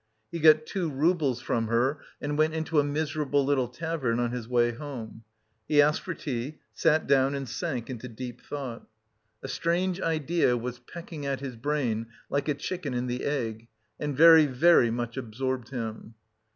He 0.31 0.39
got 0.39 0.65
two 0.65 0.89
roubles 0.89 1.41
from 1.41 1.67
her 1.67 1.99
and 2.19 2.35
went 2.35 2.55
into 2.55 2.79
a 2.79 2.83
miserable 2.83 3.45
little 3.45 3.67
tavern 3.67 4.19
on 4.19 4.31
his 4.31 4.47
way 4.47 4.71
home. 4.71 5.23
He 5.67 5.79
asked 5.79 6.01
for 6.01 6.15
tea, 6.15 6.57
sat 6.73 7.05
down 7.05 7.35
and 7.35 7.47
sank 7.47 7.87
into 7.87 8.07
deep 8.07 8.41
thought. 8.41 8.87
A 9.43 9.47
strange 9.47 10.01
idea 10.01 10.57
was 10.57 10.79
pecking 10.79 11.27
at 11.27 11.39
his 11.39 11.55
brain 11.55 12.07
like 12.31 12.47
a 12.47 12.55
chicken 12.55 12.95
in 12.95 13.05
the 13.05 13.23
egg, 13.23 13.67
and 13.99 14.17
very, 14.17 14.47
very 14.47 14.89
much 14.89 15.17
absorbed 15.17 15.69
him. 15.69 16.15